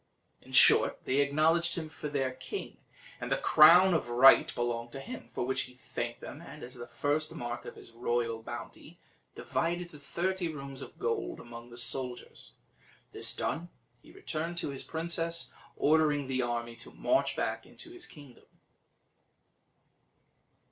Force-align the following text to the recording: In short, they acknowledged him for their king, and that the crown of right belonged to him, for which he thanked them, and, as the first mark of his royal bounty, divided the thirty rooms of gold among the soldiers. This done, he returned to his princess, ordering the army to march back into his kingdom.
In 0.41 0.51
short, 0.51 1.05
they 1.05 1.17
acknowledged 1.19 1.77
him 1.77 1.87
for 1.87 2.09
their 2.09 2.31
king, 2.33 2.77
and 3.19 3.31
that 3.31 3.35
the 3.35 3.41
crown 3.43 3.93
of 3.93 4.09
right 4.09 4.51
belonged 4.55 4.91
to 4.93 4.99
him, 4.99 5.27
for 5.27 5.45
which 5.45 5.61
he 5.69 5.75
thanked 5.75 6.21
them, 6.21 6.41
and, 6.41 6.63
as 6.63 6.73
the 6.73 6.87
first 6.87 7.35
mark 7.35 7.65
of 7.65 7.75
his 7.75 7.91
royal 7.91 8.41
bounty, 8.41 8.99
divided 9.35 9.89
the 9.91 9.99
thirty 9.99 10.47
rooms 10.51 10.81
of 10.81 10.97
gold 10.97 11.39
among 11.39 11.69
the 11.69 11.77
soldiers. 11.77 12.53
This 13.11 13.35
done, 13.35 13.69
he 14.01 14.11
returned 14.11 14.57
to 14.57 14.69
his 14.71 14.83
princess, 14.83 15.53
ordering 15.75 16.25
the 16.25 16.41
army 16.41 16.75
to 16.77 16.89
march 16.89 17.35
back 17.35 17.67
into 17.67 17.91
his 17.91 18.07
kingdom. 18.07 18.45